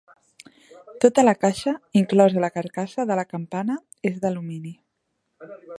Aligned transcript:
Tota 1.03 1.25
la 1.25 1.35
caixa, 1.43 1.73
inclosa 2.01 2.43
la 2.45 2.51
carcassa 2.57 3.07
de 3.11 3.21
la 3.21 3.29
campana, 3.35 3.79
és 4.13 4.21
d'alumini. 4.25 4.75